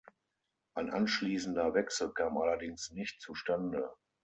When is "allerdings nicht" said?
2.39-3.21